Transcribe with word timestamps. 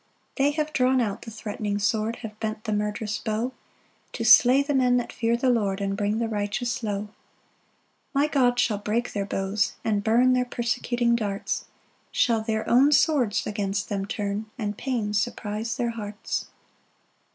9 0.01 0.07
They 0.47 0.51
have 0.55 0.73
drawn 0.73 0.99
out 0.99 1.21
the 1.21 1.29
threatening 1.29 1.77
sword, 1.77 2.15
Have 2.23 2.39
bent 2.39 2.63
the 2.63 2.73
murderous 2.73 3.19
bow, 3.19 3.51
To 4.13 4.23
slay 4.25 4.63
the 4.63 4.73
men 4.73 4.97
that 4.97 5.13
fear 5.13 5.37
the 5.37 5.51
Lord, 5.51 5.79
And 5.79 5.95
bring 5.95 6.17
the 6.17 6.27
righteous 6.27 6.81
low. 6.81 7.01
10 7.01 7.07
My 8.15 8.25
God 8.27 8.59
shall 8.59 8.79
break 8.79 9.13
their 9.13 9.27
bows, 9.27 9.73
and 9.85 10.03
burn 10.03 10.33
Their 10.33 10.43
persecuting 10.45 11.15
darts, 11.15 11.65
Shall 12.11 12.41
their 12.41 12.67
own 12.67 12.91
swords 12.91 13.45
against 13.45 13.89
them 13.89 14.07
turn, 14.07 14.47
And 14.57 14.75
pain 14.75 15.13
surprise 15.13 15.77
their 15.77 15.91
hearts. 15.91 16.47